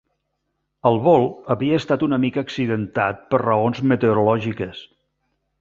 El 0.89 0.95
vol 1.07 1.27
havia 1.55 1.81
estat 1.83 2.05
una 2.09 2.19
mica 2.25 2.43
accidentat 2.45 3.23
per 3.35 3.43
raons 3.47 3.85
meteorològiques. 3.93 4.83